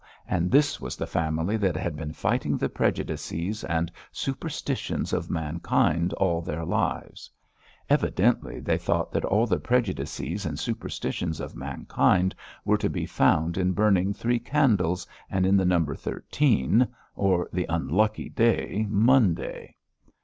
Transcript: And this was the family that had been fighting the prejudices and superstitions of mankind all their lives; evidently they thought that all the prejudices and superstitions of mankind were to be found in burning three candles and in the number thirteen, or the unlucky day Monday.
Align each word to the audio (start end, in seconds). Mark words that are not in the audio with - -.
And 0.25 0.49
this 0.49 0.81
was 0.81 0.95
the 0.95 1.05
family 1.05 1.57
that 1.57 1.75
had 1.77 1.95
been 1.95 2.11
fighting 2.11 2.57
the 2.57 2.69
prejudices 2.69 3.63
and 3.63 3.91
superstitions 4.11 5.13
of 5.13 5.29
mankind 5.29 6.11
all 6.13 6.41
their 6.41 6.65
lives; 6.65 7.29
evidently 7.87 8.59
they 8.59 8.79
thought 8.79 9.11
that 9.11 9.23
all 9.23 9.45
the 9.45 9.59
prejudices 9.59 10.43
and 10.43 10.57
superstitions 10.57 11.39
of 11.39 11.55
mankind 11.55 12.33
were 12.65 12.79
to 12.79 12.89
be 12.89 13.05
found 13.05 13.59
in 13.59 13.73
burning 13.73 14.11
three 14.11 14.39
candles 14.39 15.05
and 15.29 15.45
in 15.45 15.55
the 15.55 15.65
number 15.65 15.93
thirteen, 15.93 16.87
or 17.13 17.47
the 17.53 17.67
unlucky 17.69 18.27
day 18.29 18.87
Monday. 18.89 19.75